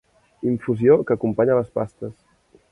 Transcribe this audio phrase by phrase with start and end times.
[0.51, 2.13] Infusió que acompanya les pastes.